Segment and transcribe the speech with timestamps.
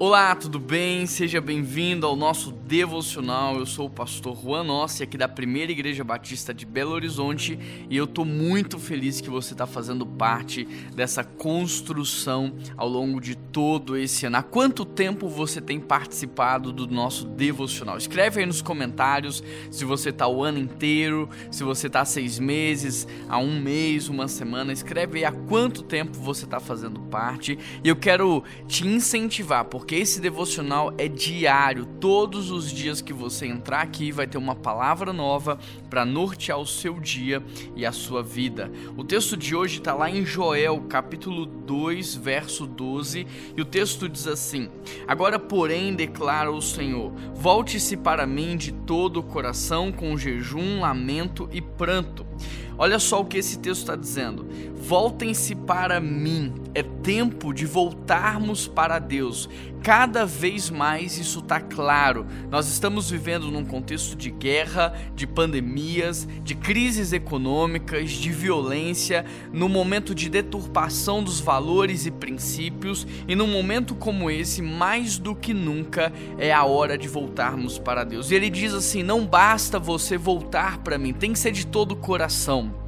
[0.00, 1.06] Olá, tudo bem?
[1.06, 3.56] Seja bem-vindo ao nosso devocional.
[3.58, 7.58] Eu sou o pastor Juan Nossi, aqui da Primeira Igreja Batista de Belo Horizonte,
[7.90, 10.64] e eu estou muito feliz que você está fazendo parte
[10.94, 14.36] dessa construção ao longo de todo esse ano.
[14.36, 17.98] Há quanto tempo você tem participado do nosso devocional?
[17.98, 23.04] Escreve aí nos comentários se você está o ano inteiro, se você está seis meses,
[23.28, 24.72] há um mês, uma semana.
[24.72, 29.87] Escreve aí há quanto tempo você está fazendo parte, e eu quero te incentivar, porque
[29.88, 31.86] porque esse devocional é diário.
[31.98, 36.66] Todos os dias que você entrar aqui vai ter uma palavra nova para nortear o
[36.66, 37.42] seu dia
[37.74, 38.70] e a sua vida.
[38.98, 44.10] O texto de hoje está lá em Joel, capítulo 2, verso 12, e o texto
[44.10, 44.68] diz assim:
[45.06, 51.48] Agora, porém, declara o Senhor: Volte-se para mim de todo o coração, com jejum, lamento
[51.50, 52.26] e pranto.
[52.76, 54.46] Olha só o que esse texto está dizendo.
[54.76, 56.52] Voltem-se para mim.
[56.78, 59.48] É tempo de voltarmos para Deus.
[59.82, 62.24] Cada vez mais isso está claro.
[62.48, 69.68] Nós estamos vivendo num contexto de guerra, de pandemias, de crises econômicas, de violência, num
[69.68, 75.52] momento de deturpação dos valores e princípios, e num momento como esse, mais do que
[75.52, 78.30] nunca, é a hora de voltarmos para Deus.
[78.30, 81.90] E ele diz assim: não basta você voltar para mim, tem que ser de todo
[81.90, 82.87] o coração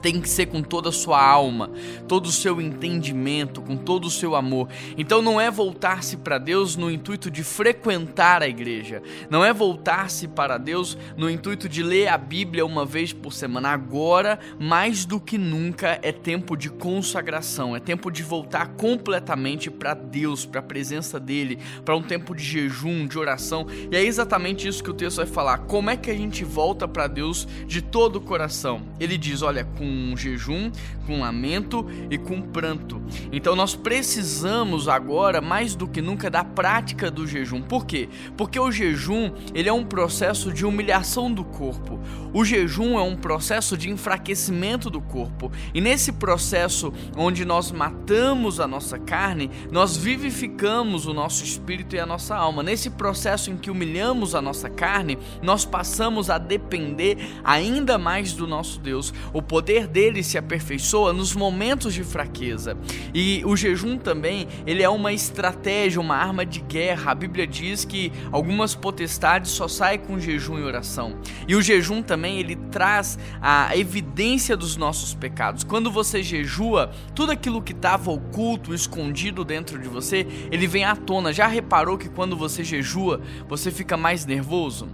[0.00, 1.70] tem que ser com toda a sua alma,
[2.06, 4.68] todo o seu entendimento, com todo o seu amor.
[4.96, 10.28] Então não é voltar-se para Deus no intuito de frequentar a igreja, não é voltar-se
[10.28, 13.70] para Deus no intuito de ler a Bíblia uma vez por semana.
[13.70, 19.94] Agora, mais do que nunca, é tempo de consagração, é tempo de voltar completamente para
[19.94, 23.66] Deus, para a presença dele, para um tempo de jejum, de oração.
[23.90, 25.58] E é exatamente isso que o texto vai falar.
[25.58, 28.82] Como é que a gente volta para Deus de todo o coração?
[29.00, 30.70] Ele diz: olha, com com jejum,
[31.06, 33.00] com lamento e com pranto.
[33.32, 37.62] Então nós precisamos agora mais do que nunca da prática do jejum.
[37.62, 38.08] Por quê?
[38.36, 41.98] Porque o jejum, ele é um processo de humilhação do corpo.
[42.32, 45.50] O jejum é um processo de enfraquecimento do corpo.
[45.72, 52.00] E nesse processo onde nós matamos a nossa carne, nós vivificamos o nosso espírito e
[52.00, 52.62] a nossa alma.
[52.62, 58.46] Nesse processo em que humilhamos a nossa carne, nós passamos a depender ainda mais do
[58.46, 59.12] nosso Deus.
[59.32, 62.76] O poder poder dele se aperfeiçoa nos momentos de fraqueza.
[63.14, 67.12] E o jejum também, ele é uma estratégia, uma arma de guerra.
[67.12, 71.18] A Bíblia diz que algumas potestades só saem com jejum e oração.
[71.46, 75.62] E o jejum também, ele traz a evidência dos nossos pecados.
[75.62, 80.96] Quando você jejua, tudo aquilo que estava oculto, escondido dentro de você, ele vem à
[80.96, 81.32] tona.
[81.32, 84.88] Já reparou que quando você jejua, você fica mais nervoso?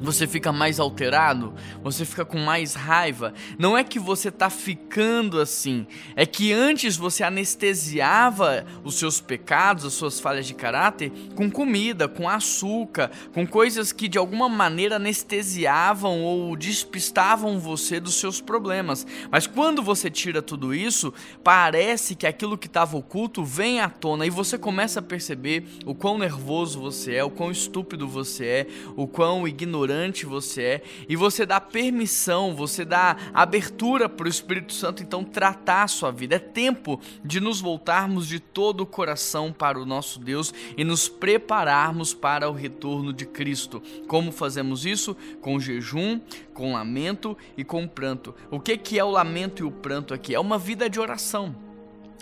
[0.00, 3.34] Você fica mais alterado, você fica com mais raiva.
[3.58, 9.84] Não é que você está ficando assim, é que antes você anestesiava os seus pecados,
[9.84, 14.96] as suas falhas de caráter com comida, com açúcar, com coisas que de alguma maneira
[14.96, 19.06] anestesiavam ou despistavam você dos seus problemas.
[19.30, 24.26] Mas quando você tira tudo isso, parece que aquilo que estava oculto vem à tona
[24.26, 28.66] e você começa a perceber o quão nervoso você é, o quão estúpido você é,
[28.96, 34.28] o quão ignorante ignorante você é, e você dá permissão, você dá abertura para o
[34.28, 36.36] Espírito Santo então tratar a sua vida.
[36.36, 41.08] É tempo de nos voltarmos de todo o coração para o nosso Deus e nos
[41.08, 43.82] prepararmos para o retorno de Cristo.
[44.06, 45.16] Como fazemos isso?
[45.40, 46.20] Com jejum,
[46.52, 48.34] com lamento e com pranto.
[48.50, 50.34] O que, que é o lamento e o pranto aqui?
[50.34, 51.67] É uma vida de oração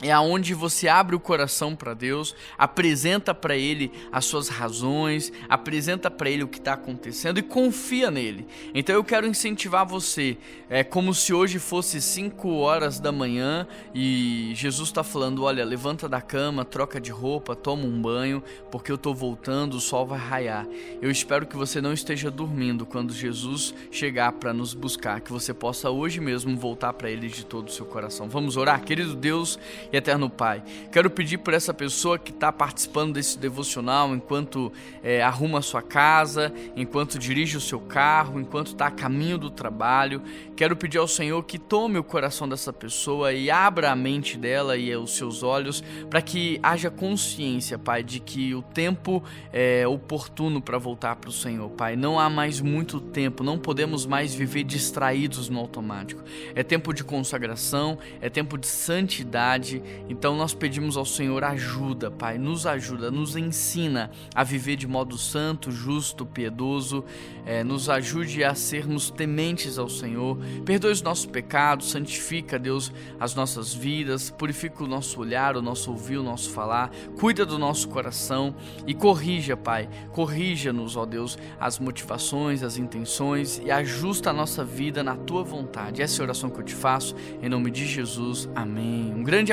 [0.02, 6.10] é aonde você abre o coração para Deus, apresenta para Ele as suas razões, apresenta
[6.10, 8.46] para Ele o que está acontecendo e confia nele.
[8.74, 10.36] Então eu quero incentivar você,
[10.68, 16.08] é como se hoje fosse 5 horas da manhã e Jesus está falando: olha, levanta
[16.08, 20.18] da cama, troca de roupa, toma um banho, porque eu estou voltando, o sol vai
[20.18, 20.66] raiar.
[21.00, 25.54] Eu espero que você não esteja dormindo quando Jesus chegar para nos buscar, que você
[25.54, 28.28] possa hoje mesmo voltar para Ele de todo o seu coração.
[28.28, 29.58] Vamos orar, querido Deus
[29.92, 30.62] e eterno Pai.
[30.90, 34.72] Quero pedir por essa pessoa que está participando desse devocional enquanto
[35.02, 40.22] é, arruma sua casa, enquanto dirige o seu carro, enquanto está a caminho do trabalho.
[40.56, 44.76] Quero pedir ao Senhor que tome o coração dessa pessoa e abra a mente dela
[44.76, 49.22] e os seus olhos para que haja consciência, Pai, de que o tempo
[49.52, 51.96] é oportuno para voltar para o Senhor, Pai.
[51.96, 56.22] Não há mais muito tempo, não podemos mais viver distraídos no automático.
[56.54, 59.75] É tempo de consagração, é tempo de santidade
[60.08, 65.16] Então nós pedimos ao Senhor ajuda, Pai, nos ajuda, nos ensina a viver de modo
[65.16, 67.04] santo, justo, piedoso,
[67.44, 70.38] é, nos ajude a sermos tementes ao Senhor.
[70.64, 75.90] Perdoe os nossos pecados, santifica, Deus, as nossas vidas, purifica o nosso olhar, o nosso
[75.90, 78.54] ouvir, o nosso falar, cuida do nosso coração
[78.86, 85.02] e corrija, Pai, corrija-nos, ó Deus, as motivações, as intenções e ajusta a nossa vida
[85.02, 86.02] na tua vontade.
[86.02, 88.48] Essa é a oração que eu te faço, em nome de Jesus.
[88.54, 89.12] Amém.
[89.14, 89.52] Um grande